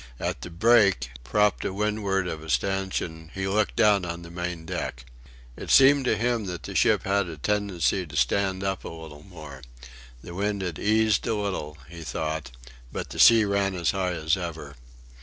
[0.19, 4.65] At the break, propped to windward of a stanchion, he looked down on the main
[4.65, 5.05] deck.
[5.55, 9.21] It seemed to him that the ship had a tendency to stand up a little
[9.21, 9.61] more.
[10.23, 12.49] The wind had eased a little, he thought,
[12.91, 14.75] but the sea ran as high as ever.